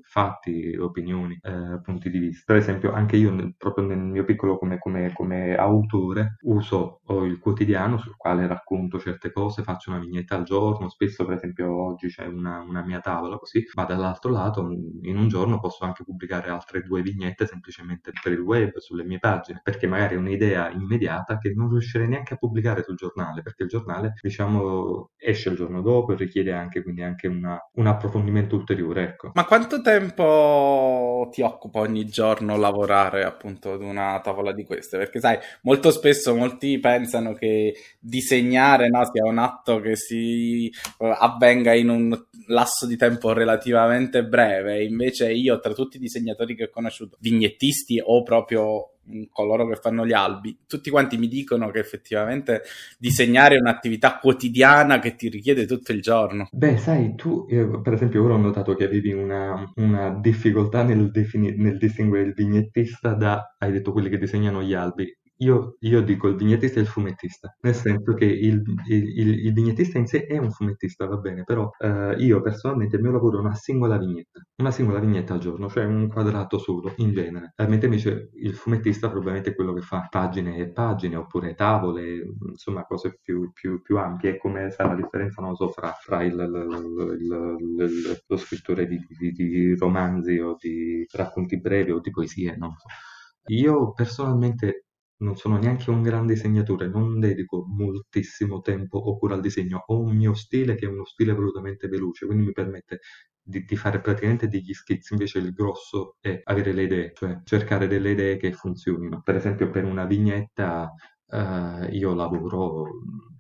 fatti, 0.03 0.75
opinioni, 0.77 1.37
eh, 1.41 1.79
punti 1.81 2.09
di 2.09 2.19
vista. 2.19 2.43
Per 2.45 2.55
esempio, 2.55 2.93
anche 2.93 3.17
io, 3.17 3.31
nel, 3.31 3.55
proprio 3.57 3.85
nel 3.85 3.97
mio 3.99 4.23
piccolo 4.23 4.57
come, 4.57 4.77
come, 4.79 5.11
come 5.13 5.55
autore, 5.55 6.37
uso 6.43 7.01
il 7.25 7.39
quotidiano 7.39 7.97
sul 7.97 8.15
quale 8.15 8.47
racconto 8.47 8.99
certe 8.99 9.31
cose, 9.31 9.63
faccio 9.63 9.92
una 9.92 9.99
vignetta 9.99 10.35
al 10.35 10.44
giorno, 10.44 10.89
spesso 10.89 11.25
per 11.25 11.35
esempio 11.35 11.73
oggi 11.75 12.07
c'è 12.07 12.25
una, 12.25 12.59
una 12.61 12.83
mia 12.83 12.99
tavola 12.99 13.37
così, 13.37 13.63
ma 13.75 13.83
dall'altro 13.85 14.31
lato 14.31 14.61
in 15.01 15.18
un 15.18 15.27
giorno 15.27 15.59
posso 15.59 15.83
anche 15.85 16.03
pubblicare 16.03 16.49
altre 16.49 16.81
due 16.81 17.01
vignette 17.01 17.45
semplicemente 17.45 18.11
per 18.21 18.31
il 18.31 18.39
web, 18.39 18.77
sulle 18.77 19.03
mie 19.03 19.19
pagine, 19.19 19.59
perché 19.63 19.87
magari 19.87 20.15
è 20.15 20.18
un'idea 20.18 20.69
immediata 20.71 21.37
che 21.37 21.53
non 21.53 21.69
riuscirei 21.69 22.07
neanche 22.07 22.35
a 22.35 22.37
pubblicare 22.37 22.83
sul 22.83 22.95
giornale, 22.95 23.42
perché 23.42 23.63
il 23.63 23.69
giornale, 23.69 24.13
diciamo, 24.21 25.06
esce 25.16 25.49
il 25.49 25.56
giorno 25.56 25.81
dopo 25.81 26.14
e 26.14 26.16
richiede 26.16 26.52
anche, 26.52 26.83
quindi 26.83 27.02
anche 27.02 27.28
una, 27.28 27.59
un 27.73 27.87
approfondimento 27.87 28.56
ulteriore. 28.56 29.04
Ecco. 29.04 29.31
Ma 29.33 29.45
quanto 29.45 29.81
tempo 29.81 31.28
ti 31.31 31.42
occupa 31.42 31.80
ogni 31.80 32.06
giorno 32.06 32.57
lavorare 32.57 33.23
appunto 33.23 33.73
ad 33.73 33.81
una 33.81 34.19
tavola 34.21 34.54
di 34.54 34.64
queste? 34.64 34.97
Perché 34.97 35.19
sai, 35.19 35.37
molto 35.64 35.92
spesso 35.92 36.35
molti 36.35 36.80
pensano 36.80 37.33
che 37.33 37.73
disegnare 37.99 38.90
no, 38.90 39.04
sia 39.11 39.26
un 39.26 39.37
atto 39.40 39.80
che 39.80 39.95
si 39.95 40.71
uh, 40.99 41.06
avvenga 41.06 41.73
in 41.73 41.90
un 41.90 42.26
lasso 42.47 42.85
di 42.85 42.95
tempo 42.95 43.33
relativamente 43.33 44.23
breve, 44.23 44.83
invece 44.83 45.31
io 45.31 45.59
tra 45.59 45.73
tutti 45.73 45.97
i 45.97 45.99
disegnatori 45.99 46.56
che 46.56 46.66
ho 46.66 46.69
conosciuto, 46.69 47.18
vignettisti 47.19 48.02
o 48.04 48.23
proprio 48.23 48.96
coloro 49.31 49.68
che 49.68 49.76
fanno 49.76 50.06
gli 50.06 50.14
albi, 50.14 50.57
tutti 50.68 50.90
quanti 50.90 51.18
mi 51.18 51.28
dicono 51.28 51.69
che 51.69 51.80
effettivamente 51.80 52.64
disegnare 52.97 53.56
è 53.56 53.59
un'attività 53.59 54.18
quotidiana 54.18 54.99
che 54.99 55.16
ti 55.16 55.30
richiede 55.30 55.66
tutto 55.66 55.92
il 55.92 56.02
giorno. 56.02 56.47
Beh, 56.52 56.78
sai, 56.78 57.16
tu, 57.16 57.45
eh, 57.49 57.81
per 57.81 57.94
esempio, 57.94 58.23
ora 58.23 58.33
ho 58.33 58.37
notato 58.37 58.76
che 58.76 58.85
avevi 58.85 59.14
una, 59.14 59.71
una 59.76 60.18
difficoltà 60.19 60.83
nel, 60.83 61.11
defini- 61.11 61.56
nel 61.56 61.78
distinguere 61.78 62.28
il 62.28 62.33
vignettista 62.33 63.14
da, 63.14 63.56
hai 63.57 63.71
detto, 63.71 63.92
quelli 63.92 64.09
che 64.09 64.18
disegnano 64.18 64.61
gli 64.61 64.73
albi 64.73 65.16
io, 65.39 65.75
io 65.81 66.01
dico 66.01 66.27
il 66.27 66.35
vignettista 66.35 66.79
e 66.79 66.81
il 66.81 66.87
fumettista, 66.87 67.56
nel 67.61 67.75
senso 67.75 68.13
che 68.13 68.25
il, 68.25 68.61
il- 68.89 69.45
il- 69.45 69.53
vignettista 69.53 69.97
in 69.97 70.07
sé 70.07 70.25
è 70.25 70.37
un 70.37 70.51
fumettista, 70.51 71.06
va 71.07 71.17
bene, 71.17 71.44
però 71.44 71.69
eh, 71.79 72.15
io 72.19 72.41
personalmente 72.41 72.95
il 72.97 73.01
mio 73.03 73.11
lavoro 73.11 73.37
è 73.37 73.41
una 73.41 73.53
singola 73.56 73.97
vignetta, 73.97 74.41
una 74.57 74.71
singola 74.71 74.99
vignetta 74.99 75.33
al 75.33 75.39
giorno, 75.39 75.69
cioè 75.69 75.85
un 75.85 76.07
quadrato 76.07 76.57
solo, 76.57 76.94
in 76.97 77.11
genere. 77.13 77.53
Eh, 77.56 77.67
mentre 77.67 77.87
invece 77.87 78.29
il 78.35 78.53
fumettista 78.56 79.07
probabilmente 79.09 79.51
è 79.51 79.56
quello 79.56 79.73
che 79.73 79.81
fa 79.81 80.07
pagine 80.09 80.57
e 80.57 80.71
pagine, 80.71 81.15
oppure 81.15 81.53
tavole, 81.56 82.23
insomma 82.49 82.83
cose 82.85 83.19
più, 83.21 83.51
più- 83.53 83.81
più 83.81 83.97
ampie, 83.97 84.37
come 84.37 84.71
sa 84.71 84.85
la 84.87 84.95
differenza, 84.95 85.41
non 85.41 85.51
lo 85.51 85.56
so, 85.56 85.69
fra, 85.69 85.91
fra 86.01 86.23
il- 86.23 86.35
lo 88.27 88.37
scrittore 88.37 88.87
di, 88.87 88.99
di- 89.17 89.31
di 89.31 89.75
romanzi 89.75 90.37
o 90.39 90.56
di 90.59 91.06
racconti 91.11 91.59
brevi 91.59 91.91
o 91.91 91.99
di 91.99 92.11
poesie, 92.11 92.56
non 92.57 92.73
so. 92.77 92.87
Io 93.49 93.94
personalmente 93.94 94.86
non 95.19 95.36
sono 95.36 95.57
neanche 95.57 95.90
un 95.90 96.02
grande 96.02 96.33
disegnatore, 96.33 96.88
non 96.88 97.19
dedico 97.19 97.66
moltissimo 97.68 98.62
tempo 98.62 98.97
o 98.97 99.18
cura 99.18 99.36
al 99.36 99.42
disegno. 99.42 99.83
Ho 99.88 100.00
un 100.00 100.16
mio 100.16 100.33
stile 100.33 100.76
che 100.76 100.86
è 100.86 100.90
uno 100.90 101.06
stile 101.06 101.33
volutamente 101.33 101.88
veloce, 101.88 102.26
quindi 102.26 102.45
mi 102.45 102.52
permette 102.52 103.00
di, 103.42 103.64
di 103.64 103.76
fare 103.76 104.02
praticamente 104.02 104.47
degli 104.47 104.74
schizzi. 104.74 105.14
Invece 105.14 105.40
il 105.40 105.54
grosso 105.54 106.18
è 106.19 106.40
avere 106.44 106.74
le 106.74 106.83
idee, 106.83 107.12
cioè 107.14 107.42
cercare 107.44 107.88
delle 107.88 108.12
idee 108.12 108.38
che 108.38 108.52
funzionino. 108.54 109.21
Per 109.24 109.36
esempio, 109.36 109.69
per 109.69 109.86
una 109.86 110.06
vignetta, 110.06 110.94
eh, 111.28 111.90
io 111.92 112.14
lavoro, 112.14 112.86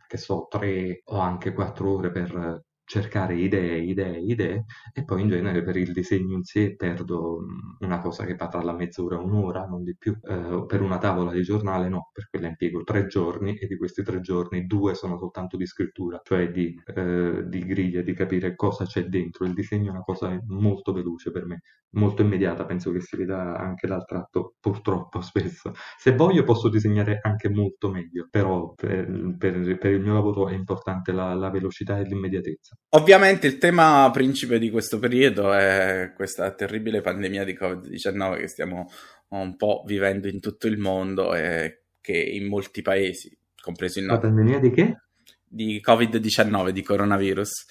che 0.07 0.17
so, 0.17 0.47
tre 0.49 1.01
o 1.05 1.19
anche 1.19 1.53
quattro 1.53 1.95
ore 1.95 2.11
per 2.11 2.65
cercare 2.87 3.35
idee, 3.35 3.79
idee, 3.79 4.19
idee, 4.19 4.65
e 4.93 5.03
poi 5.03 5.21
in 5.21 5.29
genere 5.29 5.61
per 5.63 5.75
il 5.77 5.91
disegno 5.91 6.35
in 6.35 6.43
sé 6.43 6.75
perdo 6.75 7.43
una 7.79 7.99
cosa 7.99 8.25
che 8.25 8.35
va 8.35 8.47
tra 8.47 8.61
la 8.63 8.73
mezz'ora 8.73 9.17
un'ora, 9.19 9.65
non 9.65 9.83
di 9.83 9.95
più. 9.97 10.17
Eh, 10.23 10.63
per 10.67 10.81
una 10.81 10.97
tavola 10.97 11.31
di 11.31 11.41
giornale 11.43 11.89
no, 11.89 12.09
per 12.13 12.29
quella 12.29 12.47
impiego 12.47 12.83
tre 12.83 13.07
giorni 13.07 13.57
e 13.57 13.67
di 13.67 13.75
questi 13.77 14.03
tre 14.03 14.21
giorni 14.21 14.65
due 14.65 14.95
sono 14.95 15.17
soltanto 15.17 15.57
di 15.57 15.65
scrittura, 15.65 16.19
cioè 16.23 16.49
di, 16.51 16.73
eh, 16.95 17.43
di 17.47 17.59
griglia, 17.65 18.01
di 18.01 18.13
capire 18.13 18.55
cosa 18.55 18.85
c'è 18.85 19.05
dentro. 19.05 19.45
Il 19.45 19.53
disegno 19.53 19.87
è 19.87 19.91
una 19.91 20.01
cosa 20.03 20.39
molto 20.47 20.93
veloce 20.93 21.31
per 21.31 21.45
me, 21.45 21.61
molto 21.91 22.21
immediata, 22.21 22.65
penso 22.65 22.91
che 22.91 23.01
si 23.01 23.15
veda 23.17 23.57
anche 23.57 23.87
dal 23.87 24.05
tratto 24.05 24.55
purtroppo 24.59 25.21
spesso. 25.21 25.73
Se 25.97 26.15
voglio 26.15 26.43
posso 26.43 26.69
disegnare 26.69 27.19
anche 27.21 27.49
molto 27.49 27.89
meglio, 27.89 28.27
però 28.29 28.73
per, 28.75 29.35
per- 29.37 29.77
per 29.77 29.91
il 29.91 30.01
mio 30.01 30.13
lavoro 30.13 30.47
è 30.47 30.53
importante 30.53 31.11
la 31.11 31.33
la 31.33 31.49
velocità 31.49 31.97
e 31.99 32.03
l'immediatezza. 32.03 32.76
Ovviamente 32.91 33.47
il 33.47 33.57
tema 33.57 34.09
principe 34.11 34.59
di 34.59 34.69
questo 34.69 34.97
periodo 34.97 35.51
è 35.53 36.13
questa 36.15 36.51
terribile 36.51 37.01
pandemia 37.01 37.43
di 37.43 37.53
Covid-19 37.53 38.37
che 38.37 38.47
stiamo 38.47 38.87
un 39.29 39.55
po' 39.57 39.83
vivendo 39.85 40.27
in 40.29 40.39
tutto 40.39 40.67
il 40.67 40.77
mondo 40.77 41.35
e 41.35 41.83
che 41.99 42.17
in 42.17 42.47
molti 42.47 42.81
paesi, 42.81 43.35
compreso 43.61 43.99
il 43.99 44.05
La 44.05 44.13
nostro, 44.13 44.29
pandemia 44.29 44.59
di 44.59 44.71
che? 44.71 44.95
di 45.43 45.81
Covid-19, 45.85 46.69
di 46.69 46.81
coronavirus. 46.83 47.65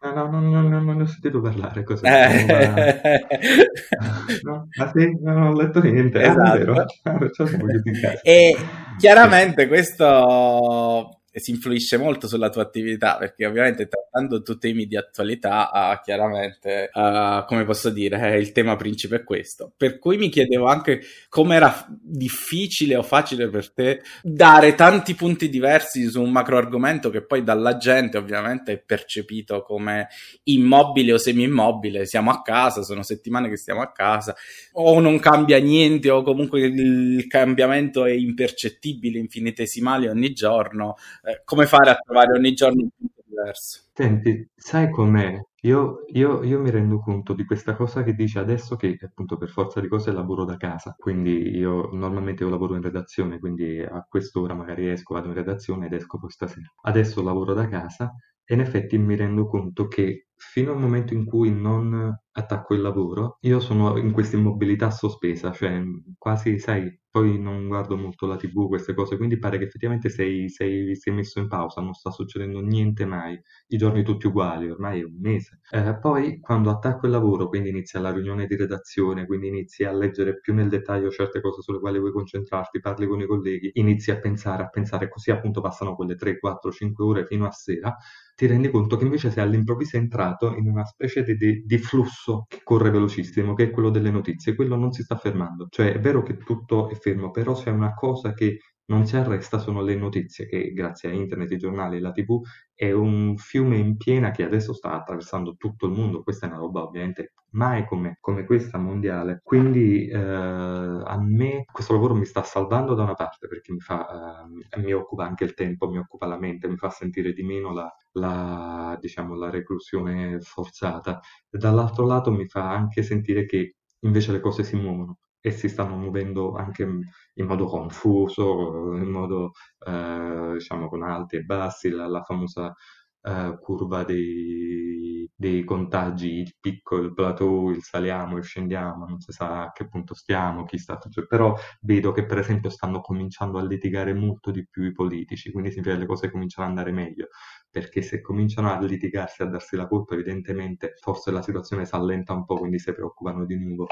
Ah, 0.00 0.12
no, 0.12 0.30
no, 0.30 0.40
no, 0.40 0.62
no, 0.62 0.80
non 0.80 0.96
ne 0.96 1.02
ho 1.02 1.06
sentito 1.06 1.40
parlare? 1.40 1.84
Nuova... 1.84 2.86
Eh, 3.02 3.26
No? 4.44 4.68
Ah 4.78 4.92
sì? 4.94 5.10
No, 5.20 5.32
non 5.32 5.42
ho 5.48 5.52
letto 5.54 5.80
niente. 5.82 6.22
Esatto. 6.22 6.72
Ah, 7.02 7.18
chiusi 7.28 7.56
in 7.56 8.00
casa. 8.00 8.20
E 8.22 8.56
chiaramente 8.98 9.66
questo 9.66 11.17
si 11.38 11.50
influisce 11.50 11.96
molto 11.96 12.26
sulla 12.28 12.50
tua 12.50 12.62
attività 12.62 13.16
perché 13.16 13.46
ovviamente 13.46 13.88
trattando 13.88 14.42
tu 14.42 14.58
temi 14.58 14.86
di 14.86 14.96
attualità, 14.96 15.70
ah, 15.70 16.00
chiaramente, 16.00 16.88
ah, 16.92 17.44
come 17.46 17.64
posso 17.64 17.90
dire, 17.90 18.34
eh, 18.34 18.38
il 18.38 18.52
tema 18.52 18.76
principe 18.76 19.16
è 19.16 19.24
questo. 19.24 19.72
Per 19.76 19.98
cui 19.98 20.16
mi 20.16 20.28
chiedevo 20.28 20.66
anche 20.66 21.02
come 21.28 21.56
era 21.56 21.86
difficile 21.88 22.96
o 22.96 23.02
facile 23.02 23.48
per 23.48 23.72
te 23.72 24.02
dare 24.22 24.74
tanti 24.74 25.14
punti 25.14 25.48
diversi 25.48 26.08
su 26.08 26.22
un 26.22 26.30
macro 26.30 26.56
argomento 26.56 27.10
che 27.10 27.24
poi 27.24 27.42
dalla 27.42 27.76
gente 27.76 28.18
ovviamente 28.18 28.72
è 28.72 28.78
percepito 28.78 29.62
come 29.62 30.08
immobile 30.44 31.14
o 31.14 31.18
semi-immobile. 31.18 32.06
Siamo 32.06 32.30
a 32.30 32.42
casa, 32.42 32.82
sono 32.82 33.02
settimane 33.02 33.48
che 33.48 33.56
stiamo 33.56 33.82
a 33.82 33.92
casa, 33.92 34.34
o 34.72 35.00
non 35.00 35.18
cambia 35.18 35.58
niente, 35.58 36.10
o 36.10 36.22
comunque 36.22 36.60
il 36.60 37.26
cambiamento 37.26 38.04
è 38.04 38.12
impercettibile, 38.12 39.18
infinitesimale 39.18 40.08
ogni 40.08 40.32
giorno. 40.32 40.96
Eh, 41.28 41.42
come 41.44 41.66
fare 41.66 41.90
a 41.90 41.94
trovare 41.96 42.32
ogni 42.32 42.54
giorno 42.54 42.82
un 42.82 42.88
punto 42.96 43.22
diverso? 43.26 43.82
Senti, 43.92 44.48
sai 44.54 44.90
com'è? 44.90 45.38
Io, 45.62 46.04
io- 46.12 46.42
io 46.44 46.60
mi 46.60 46.70
rendo 46.70 46.98
conto 47.00 47.34
di 47.34 47.44
questa 47.44 47.74
cosa 47.74 48.02
che 48.04 48.14
dici 48.14 48.38
adesso 48.38 48.76
che 48.76 48.96
appunto 49.02 49.36
per 49.36 49.48
forza 49.50 49.80
di 49.80 49.88
cose 49.88 50.12
lavoro 50.12 50.44
da 50.44 50.56
casa, 50.56 50.94
quindi 50.96 51.56
io 51.56 51.90
normalmente 51.92 52.44
io 52.44 52.48
lavoro 52.50 52.76
in 52.76 52.82
redazione, 52.82 53.38
quindi 53.40 53.80
a 53.80 54.06
quest'ora 54.08 54.54
magari 54.54 54.88
esco, 54.88 55.14
vado 55.14 55.28
in 55.28 55.34
redazione 55.34 55.86
ed 55.86 55.92
esco 55.94 56.18
poi 56.18 56.30
stasera. 56.30 56.72
Adesso 56.82 57.22
lavoro 57.22 57.54
da 57.54 57.66
casa 57.68 58.14
e 58.44 58.54
in 58.54 58.60
effetti 58.60 58.96
mi 58.98 59.16
rendo 59.16 59.46
conto 59.46 59.88
che 59.88 60.28
fino 60.36 60.70
al 60.72 60.78
momento 60.78 61.12
in 61.14 61.24
cui 61.26 61.50
non 61.52 62.16
attacco 62.38 62.74
il 62.74 62.80
lavoro, 62.80 63.38
io 63.42 63.60
sono 63.60 63.96
in 63.98 64.12
questa 64.12 64.36
immobilità 64.36 64.90
sospesa, 64.90 65.52
cioè 65.52 65.82
quasi, 66.16 66.58
sai, 66.58 66.98
poi 67.10 67.38
non 67.40 67.66
guardo 67.68 67.96
molto 67.96 68.26
la 68.26 68.36
TV, 68.36 68.68
queste 68.68 68.94
cose, 68.94 69.16
quindi 69.16 69.38
pare 69.38 69.58
che 69.58 69.64
effettivamente 69.64 70.08
sei, 70.08 70.48
sei, 70.48 70.94
sei 70.96 71.14
messo 71.14 71.38
in 71.38 71.48
pausa, 71.48 71.80
non 71.80 71.94
sta 71.94 72.10
succedendo 72.10 72.60
niente 72.60 73.04
mai 73.06 73.38
i 73.68 73.76
giorni 73.76 74.02
tutti 74.02 74.26
uguali, 74.26 74.68
ormai 74.70 75.00
è 75.00 75.04
un 75.04 75.16
mese. 75.20 75.60
Eh, 75.70 75.98
poi 75.98 76.38
quando 76.40 76.70
attacco 76.70 77.06
il 77.06 77.12
lavoro, 77.12 77.48
quindi 77.48 77.70
inizia 77.70 78.00
la 78.00 78.10
riunione 78.12 78.46
di 78.46 78.56
redazione, 78.56 79.26
quindi 79.26 79.48
inizi 79.48 79.84
a 79.84 79.92
leggere 79.92 80.38
più 80.40 80.54
nel 80.54 80.68
dettaglio 80.68 81.10
certe 81.10 81.40
cose 81.40 81.62
sulle 81.62 81.78
quali 81.80 81.98
vuoi 81.98 82.12
concentrarti, 82.12 82.80
parli 82.80 83.06
con 83.06 83.20
i 83.20 83.26
colleghi, 83.26 83.70
inizi 83.74 84.10
a 84.10 84.18
pensare, 84.18 84.62
a 84.62 84.68
pensare, 84.68 85.08
così 85.08 85.30
appunto 85.30 85.60
passano 85.60 85.94
quelle 85.94 86.14
3, 86.14 86.38
4, 86.38 86.70
5 86.70 87.04
ore 87.04 87.26
fino 87.26 87.46
a 87.46 87.50
sera, 87.50 87.96
ti 88.34 88.46
rendi 88.46 88.70
conto 88.70 88.96
che 88.96 89.04
invece 89.04 89.30
sei 89.30 89.42
all'improvviso 89.42 89.96
entrato 89.96 90.54
in 90.54 90.68
una 90.68 90.84
specie 90.84 91.22
di, 91.22 91.36
di- 91.36 91.62
di 91.64 91.78
flusso 91.78 92.27
che 92.48 92.60
corre 92.62 92.90
velocissimo, 92.90 93.54
che 93.54 93.64
è 93.64 93.70
quello 93.70 93.90
delle 93.90 94.10
notizie. 94.10 94.54
Quello 94.54 94.76
non 94.76 94.92
si 94.92 95.02
sta 95.02 95.16
fermando. 95.16 95.66
Cioè, 95.70 95.92
è 95.92 96.00
vero 96.00 96.22
che 96.22 96.36
tutto 96.38 96.88
è 96.88 96.94
fermo, 96.94 97.30
però 97.30 97.54
c'è 97.54 97.70
una 97.70 97.94
cosa 97.94 98.32
che 98.32 98.58
non 98.88 99.06
si 99.06 99.16
arresta, 99.16 99.58
sono 99.58 99.82
le 99.82 99.94
notizie, 99.94 100.46
che 100.46 100.72
grazie 100.72 101.10
a 101.10 101.12
internet, 101.12 101.50
i 101.50 101.58
giornali 101.58 101.96
e 101.96 102.00
la 102.00 102.12
TV 102.12 102.40
è 102.74 102.90
un 102.90 103.36
fiume 103.36 103.76
in 103.76 103.96
piena 103.96 104.30
che 104.30 104.44
adesso 104.44 104.72
sta 104.72 104.92
attraversando 104.92 105.56
tutto 105.56 105.86
il 105.86 105.92
mondo. 105.92 106.22
Questa 106.22 106.46
è 106.46 106.48
una 106.48 106.58
roba 106.58 106.82
ovviamente 106.82 107.32
mai 107.50 107.84
come, 107.86 108.16
come 108.20 108.44
questa 108.44 108.78
mondiale. 108.78 109.40
Quindi 109.42 110.06
eh, 110.08 110.16
a 110.16 111.18
me 111.20 111.64
questo 111.70 111.92
lavoro 111.92 112.14
mi 112.14 112.24
sta 112.24 112.42
salvando 112.42 112.94
da 112.94 113.02
una 113.02 113.14
parte 113.14 113.46
perché 113.46 113.72
mi, 113.72 113.80
fa, 113.80 114.46
eh, 114.70 114.80
mi 114.80 114.92
occupa 114.92 115.24
anche 115.24 115.44
il 115.44 115.54
tempo, 115.54 115.90
mi 115.90 115.98
occupa 115.98 116.26
la 116.26 116.38
mente, 116.38 116.68
mi 116.68 116.76
fa 116.76 116.88
sentire 116.90 117.32
di 117.32 117.42
meno 117.42 117.72
la, 117.72 117.92
la, 118.12 118.96
diciamo, 119.00 119.34
la 119.34 119.50
reclusione 119.50 120.40
forzata. 120.40 121.20
Dall'altro 121.50 122.06
lato 122.06 122.30
mi 122.30 122.46
fa 122.46 122.70
anche 122.70 123.02
sentire 123.02 123.44
che 123.44 123.76
invece 124.00 124.32
le 124.32 124.40
cose 124.40 124.62
si 124.62 124.76
muovono 124.76 125.18
e 125.40 125.50
si 125.50 125.68
stanno 125.68 125.96
muovendo 125.96 126.54
anche 126.54 126.82
in 126.82 127.46
modo 127.46 127.66
confuso, 127.66 128.94
in 128.96 129.08
modo 129.10 129.52
eh, 129.86 130.52
diciamo 130.54 130.88
con 130.88 131.02
alti 131.02 131.36
e 131.36 131.42
bassi, 131.42 131.90
la, 131.90 132.06
la 132.08 132.22
famosa 132.22 132.74
eh, 133.22 133.58
curva 133.60 134.04
dei, 134.04 135.28
dei 135.34 135.64
contagi, 135.64 136.38
il 136.40 136.56
picco, 136.60 136.96
il 136.96 137.12
plateau, 137.14 137.70
il 137.70 137.82
saliamo, 137.82 138.36
il 138.36 138.44
scendiamo, 138.44 139.06
non 139.06 139.20
si 139.20 139.32
sa 139.32 139.64
a 139.64 139.72
che 139.72 139.88
punto 139.88 140.14
stiamo, 140.14 140.64
chi 140.64 140.78
sta, 140.78 140.98
cioè, 141.10 141.26
però 141.26 141.54
vedo 141.82 142.12
che 142.12 142.24
per 142.26 142.38
esempio 142.38 142.70
stanno 142.70 143.00
cominciando 143.00 143.58
a 143.58 143.64
litigare 143.66 144.14
molto 144.14 144.50
di 144.50 144.66
più 144.68 144.84
i 144.84 144.92
politici, 144.92 145.50
quindi 145.50 145.70
significa 145.70 145.94
che 145.94 146.00
le 146.02 146.06
cose 146.08 146.30
cominciano 146.30 146.66
ad 146.68 146.76
andare 146.76 146.92
meglio, 146.94 147.28
perché 147.70 148.02
se 148.02 148.20
cominciano 148.20 148.70
a 148.72 148.80
litigarsi, 148.80 149.42
a 149.42 149.46
darsi 149.46 149.76
la 149.76 149.86
colpa, 149.86 150.14
evidentemente 150.14 150.94
forse 151.00 151.30
la 151.30 151.42
situazione 151.42 151.84
si 151.84 151.94
allenta 151.94 152.32
un 152.32 152.44
po', 152.44 152.56
quindi 152.56 152.78
si 152.78 152.92
preoccupano 152.92 153.44
di 153.44 153.56
nuovo 153.56 153.86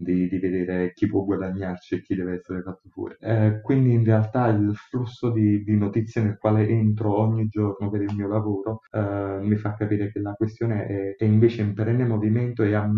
di, 0.00 0.28
di 0.28 0.38
vedere 0.38 0.92
chi 0.94 1.06
può 1.06 1.24
guadagnarci 1.24 1.96
e 1.96 2.02
chi 2.02 2.14
deve 2.14 2.36
essere 2.36 2.62
fatto 2.62 2.88
fuori. 2.88 3.16
Eh, 3.20 3.60
quindi 3.62 3.92
in 3.92 4.04
realtà 4.04 4.48
il 4.48 4.74
flusso 4.74 5.30
di, 5.30 5.62
di 5.62 5.76
notizie 5.76 6.22
nel 6.22 6.38
quale 6.38 6.66
entro 6.66 7.18
ogni 7.18 7.48
giorno 7.48 7.90
per 7.90 8.02
il 8.02 8.14
mio 8.14 8.26
lavoro 8.26 8.80
eh, 8.90 9.38
mi 9.42 9.56
fa 9.56 9.74
capire 9.74 10.10
che 10.10 10.20
la 10.20 10.32
questione 10.32 10.86
è, 10.86 11.16
è 11.16 11.24
invece 11.24 11.60
in 11.62 11.74
perenne 11.74 12.06
movimento 12.06 12.62
e 12.62 12.74
ha 12.74 12.88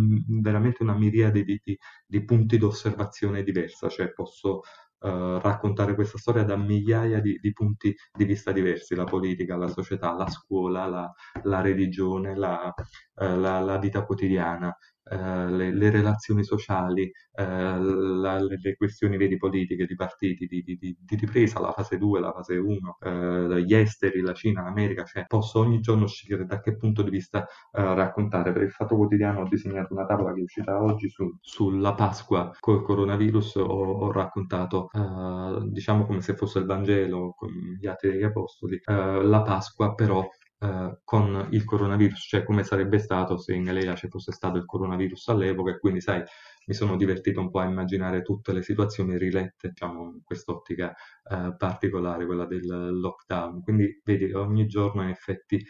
veramente 0.41 0.83
una 0.83 0.97
miriade 0.97 1.43
di, 1.43 1.61
di, 2.07 2.25
punti 2.25 2.57
d'osservazione 2.57 3.43
diversa, 3.43 3.89
cioè 3.89 4.13
posso 4.13 4.61
eh, 5.01 5.41
raccontare 5.43 5.95
questa 5.97 6.19
storia 6.19 6.45
da 6.45 6.57
migliaia 6.57 7.21
di, 7.21 7.37
di 7.41 7.53
punti 7.53 7.95
di 8.17 8.25
vista 8.25 8.53
diversi, 8.53 8.95
la 8.95 9.05
politica, 9.05 9.57
la 9.57 9.69
società, 9.69 10.13
la 10.15 10.29
scuola, 10.29 10.87
la, 10.87 11.13
la 11.43 11.61
religione, 11.61 12.37
la, 12.37 12.73
eh, 13.17 13.37
la, 13.37 13.59
la 13.59 13.79
vita 13.79 14.05
quotidiana 14.05 14.73
le, 15.11 15.73
le, 15.75 15.91
relazioni 15.91 16.45
sociali, 16.45 17.11
eh, 17.35 17.45
la, 17.45 18.39
le, 18.41 18.77
questioni 18.77 19.17
vedi, 19.17 19.37
politiche 19.37 19.87
di 19.87 19.95
partiti, 19.95 20.47
di, 20.47 20.63
di, 20.63 20.77
di, 20.79 21.17
ripresa, 21.17 21.61
la 21.61 21.73
fase 21.73 21.99
2, 21.99 22.21
la 22.21 22.33
fase 22.33 22.57
1, 22.57 22.99
eh, 23.01 23.63
gli 23.63 23.75
esteri, 23.75 24.21
la 24.21 24.33
Cina, 24.33 24.63
l'America, 24.63 25.05
cioè 25.05 25.25
posso 25.27 25.61
ogni 25.61 25.81
giorno 25.81 26.07
scegliere 26.07 26.45
da 26.47 26.61
che 26.61 26.77
punto 26.77 27.03
di 27.03 27.11
vista 27.11 27.45
eh, 27.45 27.95
raccontare. 27.95 28.53
Per 28.53 28.63
il 28.63 28.71
Fatto 28.71 28.97
Quotidiano 28.97 29.41
ho 29.41 29.49
disegnato 29.49 29.93
una 29.93 30.07
tavola 30.07 30.33
che 30.33 30.41
è 30.41 30.43
uscita 30.43 30.83
oggi 30.83 31.09
su, 31.09 31.37
sulla 31.41 31.95
Pasqua 31.95 32.51
col 32.61 32.83
coronavirus, 32.83 33.57
ho, 33.57 33.63
ho 33.65 34.13
raccontato, 34.13 34.89
eh, 34.93 35.69
diciamo 35.69 36.07
come 36.07 36.21
se 36.21 36.35
fosse 36.35 36.61
il 36.61 36.67
Vangelo 36.67 37.35
con 37.37 37.51
gli 37.51 37.87
atti 37.87 38.09
degli 38.09 38.23
Apostoli, 38.23 38.81
la 38.85 39.43
Pasqua 39.43 39.95
però 39.95 40.27
eh, 40.63 41.01
con 41.05 41.49
il 41.51 41.65
coronavirus, 41.65 42.27
cioè 42.29 42.45
come 42.45 42.63
sarebbe 42.63 42.99
stato 42.99 43.37
se 43.37 43.53
in 43.53 43.65
Galilea 43.65 43.97
ci 43.97 44.09
fosse 44.09 44.33
stato 44.33 44.59
il 44.59 44.65
coronavirus 44.65 45.29
all'epoca 45.29 45.73
e 45.73 45.79
quindi 45.79 46.01
sai 46.01 46.23
mi 46.67 46.75
sono 46.75 46.97
divertito 46.97 47.41
un 47.41 47.51
po' 47.51 47.59
a 47.59 47.65
immaginare 47.65 48.23
tutte 48.23 48.53
le 48.53 48.63
situazioni 48.63 49.19
rilette, 49.19 49.71
diciamo, 49.71 50.05
in 50.05 50.23
quest'ottica 50.23 50.95
eh, 51.29 51.57
particolare, 51.57 52.27
quella 52.27 52.47
del 52.47 52.67
lockdown. 52.67 53.63
Quindi 53.63 54.01
vedi, 54.05 54.33
ogni 54.33 54.67
giorno 54.67 55.03
in 55.03 55.09
effetti 55.09 55.65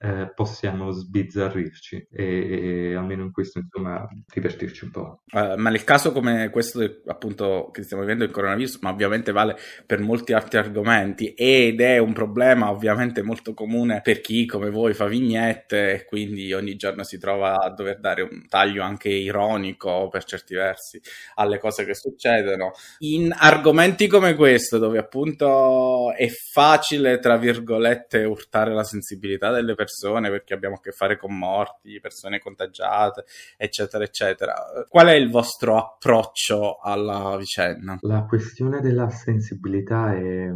eh, 0.00 0.30
possiamo 0.32 0.92
sbizzarrirci 0.92 2.06
e, 2.12 2.90
e, 2.90 2.94
almeno 2.94 3.24
in 3.24 3.32
questo 3.32 3.58
insomma 3.58 4.06
divertirci 4.32 4.84
un 4.84 4.90
po'. 4.92 5.22
Uh, 5.32 5.56
ma 5.56 5.70
nel 5.70 5.82
caso 5.82 6.12
come 6.12 6.50
questo 6.50 7.00
appunto 7.06 7.70
che 7.72 7.82
stiamo 7.82 8.04
vivendo 8.04 8.22
il 8.22 8.30
coronavirus, 8.30 8.78
ma 8.80 8.90
ovviamente 8.90 9.32
vale 9.32 9.56
per 9.86 9.98
molti 9.98 10.32
altri 10.32 10.58
argomenti 10.58 11.34
ed 11.34 11.80
è 11.80 11.98
un 11.98 12.12
problema 12.12 12.70
ovviamente 12.70 13.22
molto 13.22 13.54
comune 13.54 14.00
per 14.00 14.20
chi 14.20 14.46
come 14.46 14.70
voi 14.70 14.94
fa 14.94 15.06
vignette 15.06 15.94
e 15.94 16.04
quindi 16.04 16.52
ogni 16.52 16.76
giorno 16.76 17.02
si 17.02 17.18
trova 17.18 17.56
a 17.58 17.70
dover 17.70 17.98
dare 17.98 18.22
un 18.22 18.46
taglio 18.48 18.84
anche 18.84 19.08
ironico 19.08 20.08
per 20.08 20.22
certi 20.22 20.54
versi 20.54 21.00
alle 21.34 21.58
cose 21.58 21.84
che 21.84 21.94
succedono. 21.94 22.70
In 22.98 23.34
argomenti 23.36 24.06
come 24.06 24.36
questo 24.36 24.78
dove 24.78 24.98
appunto 24.98 26.12
è 26.14 26.28
facile 26.28 27.18
tra 27.18 27.36
virgolette 27.36 28.22
urtare 28.22 28.72
la 28.72 28.84
sensibilità 28.84 29.50
delle 29.50 29.74
persone 29.74 29.86
persone 29.88 30.28
perché 30.28 30.52
abbiamo 30.52 30.76
a 30.76 30.80
che 30.80 30.92
fare 30.92 31.16
con 31.16 31.36
morti, 31.36 31.98
persone 31.98 32.38
contagiate, 32.38 33.24
eccetera, 33.56 34.04
eccetera. 34.04 34.54
Qual 34.86 35.06
è 35.06 35.14
il 35.14 35.30
vostro 35.30 35.78
approccio 35.78 36.78
alla 36.78 37.36
vicenda? 37.38 37.96
La 38.02 38.26
questione 38.26 38.80
della 38.80 39.08
sensibilità 39.08 40.14
è, 40.14 40.50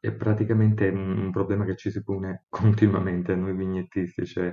è 0.00 0.12
praticamente 0.12 0.88
un 0.88 1.30
problema 1.32 1.64
che 1.64 1.76
ci 1.76 1.90
si 1.90 2.02
pone 2.02 2.44
continuamente 2.50 3.34
noi 3.34 3.56
vignettisti, 3.56 4.26
cioè 4.26 4.52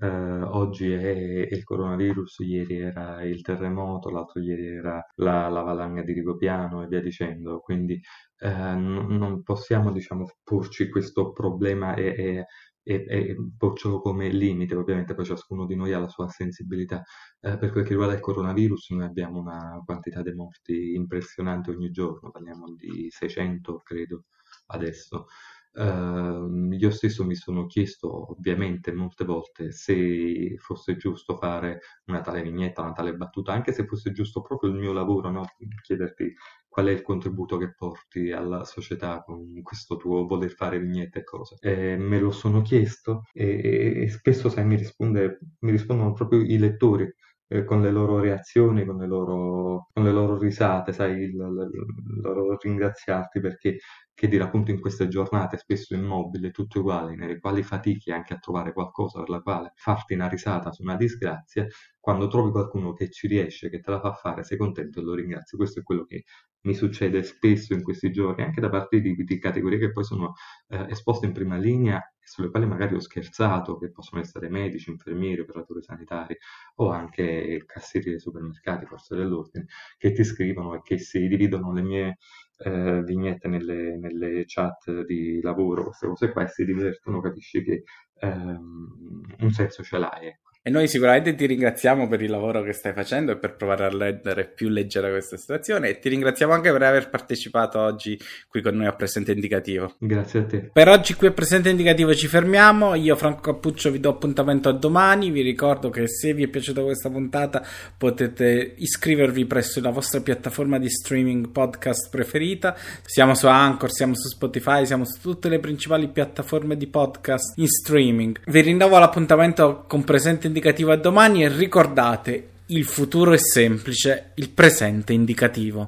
Uh, 0.00 0.44
oggi 0.50 0.92
è, 0.92 1.08
il 1.50 1.64
coronavirus, 1.64 2.38
ieri 2.38 2.78
era 2.78 3.20
il 3.24 3.42
terremoto, 3.42 4.10
l'altro 4.10 4.40
ieri 4.40 4.68
era 4.68 5.04
la, 5.16 5.48
la 5.48 5.62
valanga 5.62 6.02
di 6.02 6.12
Rigopiano 6.12 6.84
e 6.84 6.86
via 6.86 7.00
dicendo, 7.00 7.58
quindi 7.58 8.00
uh, 8.42 8.46
n- 8.46 9.06
non 9.18 9.42
possiamo 9.42 9.90
diciamo, 9.90 10.24
porci 10.44 10.88
questo 10.88 11.32
problema 11.32 11.94
e, 11.94 12.04
e 12.16 12.46
e, 12.88 13.04
e 13.06 13.36
porcelo 13.58 14.00
come 14.00 14.30
limite, 14.30 14.74
ovviamente 14.74 15.14
poi 15.14 15.26
ciascuno 15.26 15.66
di 15.66 15.76
noi 15.76 15.92
ha 15.92 15.98
la 15.98 16.08
sua 16.08 16.28
sensibilità. 16.28 17.02
Eh, 17.40 17.58
per 17.58 17.70
quel 17.70 17.84
che 17.84 17.90
riguarda 17.90 18.14
il 18.14 18.20
coronavirus, 18.20 18.90
noi 18.90 19.04
abbiamo 19.04 19.38
una 19.38 19.82
quantità 19.84 20.22
di 20.22 20.32
morti 20.32 20.94
impressionante 20.94 21.70
ogni 21.70 21.90
giorno, 21.90 22.30
parliamo 22.30 22.72
di 22.74 23.08
600 23.10 23.82
credo 23.84 24.24
adesso. 24.68 25.26
Uh, 25.70 26.72
io 26.72 26.90
stesso 26.90 27.24
mi 27.24 27.36
sono 27.36 27.66
chiesto 27.66 28.32
ovviamente 28.32 28.90
molte 28.90 29.24
volte 29.24 29.70
se 29.70 30.56
fosse 30.58 30.96
giusto 30.96 31.36
fare 31.36 31.80
una 32.06 32.20
tale 32.20 32.42
vignetta, 32.42 32.82
una 32.82 32.92
tale 32.92 33.14
battuta, 33.14 33.52
anche 33.52 33.72
se 33.72 33.86
fosse 33.86 34.10
giusto 34.10 34.40
proprio 34.40 34.70
il 34.70 34.76
mio 34.76 34.92
lavoro, 34.92 35.30
no? 35.30 35.44
chiederti 35.82 36.34
qual 36.78 36.90
è 36.90 36.92
il 36.92 37.02
contributo 37.02 37.56
che 37.56 37.74
porti 37.74 38.30
alla 38.30 38.64
società 38.64 39.24
con 39.24 39.62
questo 39.62 39.96
tuo 39.96 40.28
voler 40.28 40.52
fare 40.52 40.78
vignette 40.78 41.18
e 41.18 41.24
cose. 41.24 41.56
E 41.60 41.96
me 41.96 42.20
lo 42.20 42.30
sono 42.30 42.62
chiesto 42.62 43.24
e, 43.32 44.04
e 44.04 44.08
spesso 44.08 44.48
sai, 44.48 44.64
mi, 44.64 44.76
risponde, 44.76 45.40
mi 45.58 45.72
rispondono 45.72 46.12
proprio 46.12 46.40
i 46.40 46.56
lettori 46.56 47.12
eh, 47.48 47.64
con 47.64 47.82
le 47.82 47.90
loro 47.90 48.20
reazioni, 48.20 48.84
con 48.84 48.98
le 48.98 49.06
loro, 49.06 49.88
con 49.92 50.04
le 50.04 50.12
loro 50.12 50.38
risate, 50.38 50.92
sai, 50.92 51.12
il, 51.22 51.34
il, 51.34 52.20
loro 52.20 52.56
ringraziarti 52.60 53.40
perché 53.40 53.78
che 54.14 54.26
dire 54.28 54.42
appunto 54.42 54.72
in 54.72 54.80
queste 54.80 55.06
giornate 55.08 55.56
spesso 55.58 55.94
immobili, 55.94 56.50
tutte 56.50 56.80
uguali, 56.80 57.14
nelle 57.16 57.38
quali 57.38 57.62
fatichi 57.62 58.10
anche 58.10 58.34
a 58.34 58.38
trovare 58.38 58.72
qualcosa 58.72 59.20
per 59.20 59.28
la 59.28 59.40
quale 59.40 59.72
farti 59.76 60.14
una 60.14 60.28
risata 60.28 60.72
su 60.72 60.82
una 60.82 60.96
disgrazia, 60.96 61.66
quando 62.00 62.26
trovi 62.26 62.50
qualcuno 62.50 62.92
che 62.94 63.10
ci 63.10 63.28
riesce, 63.28 63.70
che 63.70 63.80
te 63.80 63.90
la 63.90 64.00
fa 64.00 64.12
fare, 64.14 64.42
sei 64.42 64.58
contento 64.58 65.00
e 65.00 65.02
lo 65.04 65.14
ringrazi. 65.14 65.56
Questo 65.56 65.80
è 65.80 65.82
quello 65.84 66.04
che 66.04 66.24
mi 66.62 66.74
succede 66.74 67.22
spesso 67.22 67.74
in 67.74 67.82
questi 67.82 68.10
giorni, 68.10 68.42
anche 68.42 68.60
da 68.60 68.68
parte 68.68 69.00
di, 69.00 69.14
di 69.14 69.38
categorie 69.38 69.78
che 69.78 69.92
poi 69.92 70.04
sono 70.04 70.32
eh, 70.68 70.86
esposte 70.90 71.26
in 71.26 71.32
prima 71.32 71.56
linea 71.56 72.02
sulle 72.28 72.50
quali 72.50 72.66
magari 72.66 72.94
ho 72.94 73.00
scherzato, 73.00 73.78
che 73.78 73.90
possono 73.90 74.20
essere 74.20 74.48
medici, 74.48 74.90
infermieri, 74.90 75.40
operatori 75.40 75.82
sanitari 75.82 76.36
o 76.76 76.90
anche 76.90 77.62
cassieri 77.66 78.10
dei 78.10 78.20
supermercati, 78.20 78.86
forze 78.86 79.16
dell'ordine, 79.16 79.66
che 79.96 80.12
ti 80.12 80.24
scrivono 80.24 80.74
e 80.74 80.82
che 80.82 80.98
si 80.98 81.26
dividono 81.26 81.72
le 81.72 81.82
mie 81.82 82.18
eh, 82.58 83.02
vignette 83.04 83.48
nelle, 83.48 83.96
nelle, 83.96 84.44
chat 84.46 85.04
di 85.04 85.40
lavoro, 85.40 85.84
queste 85.84 86.06
cose 86.06 86.32
qua, 86.32 86.42
e 86.42 86.48
si 86.48 86.64
divertono, 86.64 87.20
capisci 87.20 87.62
che 87.62 87.84
ehm, 88.20 89.36
un 89.40 89.50
senso 89.50 89.82
ce 89.82 89.98
l'hai. 89.98 90.26
Ecco. 90.26 90.47
E 90.68 90.70
noi 90.70 90.86
sicuramente 90.86 91.34
ti 91.34 91.46
ringraziamo 91.46 92.06
per 92.08 92.20
il 92.20 92.28
lavoro 92.28 92.62
che 92.62 92.74
stai 92.74 92.92
facendo 92.92 93.32
e 93.32 93.38
per 93.38 93.56
provare 93.56 93.84
a 93.84 93.88
rendere 93.88 94.44
più 94.44 94.68
leggera 94.68 95.08
questa 95.08 95.38
situazione 95.38 95.88
e 95.88 95.98
ti 95.98 96.10
ringraziamo 96.10 96.52
anche 96.52 96.70
per 96.70 96.82
aver 96.82 97.08
partecipato 97.08 97.78
oggi 97.78 98.20
qui 98.50 98.60
con 98.60 98.76
noi 98.76 98.84
a 98.84 98.92
Presente 98.92 99.32
Indicativo. 99.32 99.94
Grazie 99.96 100.40
a 100.40 100.44
te. 100.44 100.70
Per 100.70 100.88
oggi 100.88 101.14
qui 101.14 101.28
a 101.28 101.30
Presente 101.30 101.70
Indicativo 101.70 102.14
ci 102.14 102.26
fermiamo, 102.26 102.94
io 102.96 103.16
Franco 103.16 103.40
Cappuccio 103.40 103.90
vi 103.90 103.98
do 103.98 104.10
appuntamento 104.10 104.68
a 104.68 104.72
domani, 104.72 105.30
vi 105.30 105.40
ricordo 105.40 105.88
che 105.88 106.06
se 106.06 106.34
vi 106.34 106.42
è 106.42 106.48
piaciuta 106.48 106.82
questa 106.82 107.08
puntata 107.08 107.66
potete 107.96 108.74
iscrivervi 108.76 109.46
presso 109.46 109.80
la 109.80 109.88
vostra 109.88 110.20
piattaforma 110.20 110.78
di 110.78 110.90
streaming 110.90 111.48
podcast 111.48 112.10
preferita, 112.10 112.76
siamo 113.06 113.34
su 113.34 113.46
Anchor, 113.46 113.90
siamo 113.90 114.14
su 114.14 114.28
Spotify, 114.28 114.84
siamo 114.84 115.06
su 115.06 115.18
tutte 115.18 115.48
le 115.48 115.60
principali 115.60 116.08
piattaforme 116.08 116.76
di 116.76 116.88
podcast 116.88 117.56
in 117.56 117.68
streaming. 117.68 118.40
Vi 118.44 118.60
rinnovo 118.60 118.98
l'appuntamento 118.98 119.84
con 119.88 120.04
Presente 120.04 120.40
Indicativo 120.40 120.56
indicativo 120.58 120.90
a 120.90 120.96
domani 120.96 121.44
e 121.44 121.48
ricordate, 121.48 122.48
il 122.66 122.84
futuro 122.84 123.32
è 123.32 123.38
semplice, 123.38 124.32
il 124.34 124.50
presente 124.50 125.12
indicativo. 125.12 125.86